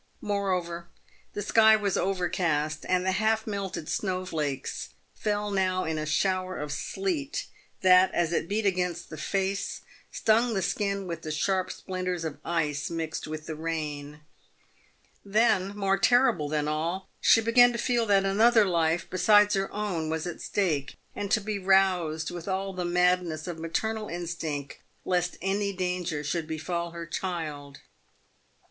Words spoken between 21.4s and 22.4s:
roused